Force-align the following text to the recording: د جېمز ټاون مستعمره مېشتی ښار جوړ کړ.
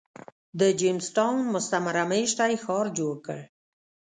د 0.59 0.61
جېمز 0.79 1.05
ټاون 1.15 1.41
مستعمره 1.55 2.03
مېشتی 2.11 2.53
ښار 2.63 2.85
جوړ 2.97 3.15
کړ. 3.25 3.39